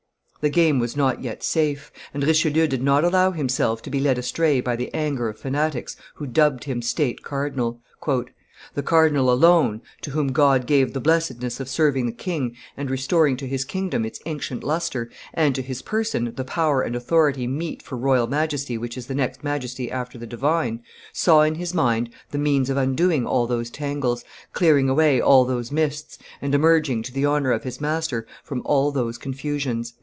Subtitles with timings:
[0.43, 4.17] The game was not yet safe; and Richelieu did not allow himself to be led
[4.17, 7.79] astray by the anger of fanatics who dubbed him State Cardinal.
[8.73, 13.37] "The cardinal alone, to whom God gave the blessedness of serving the king and restoring
[13.37, 17.83] to his kingdom its ancient lustre, and to his person the power and authority meet
[17.83, 20.81] for royal Majesty which is the next Majesty after the divine,
[21.13, 24.23] saw in his mind the means of undoing all those tangles,
[24.53, 28.91] clearing away all those mists, and emerging to the honor of his master from all
[28.91, 29.93] those confusions."